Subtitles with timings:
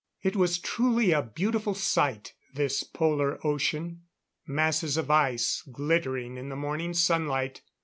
[0.23, 4.01] It was truly a beautiful sight, this Polar ocean.
[4.47, 7.61] Masses of ice, glittering in the morning sunlight.